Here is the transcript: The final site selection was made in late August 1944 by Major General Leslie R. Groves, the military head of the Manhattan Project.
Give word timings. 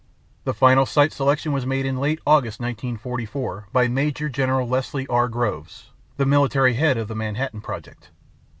The 0.45 0.55
final 0.55 0.87
site 0.87 1.13
selection 1.13 1.51
was 1.53 1.67
made 1.67 1.85
in 1.85 1.99
late 1.99 2.17
August 2.25 2.59
1944 2.59 3.67
by 3.71 3.87
Major 3.87 4.29
General 4.29 4.67
Leslie 4.67 5.05
R. 5.05 5.29
Groves, 5.29 5.91
the 6.17 6.25
military 6.25 6.73
head 6.73 6.97
of 6.97 7.07
the 7.07 7.13
Manhattan 7.13 7.61
Project. 7.61 8.09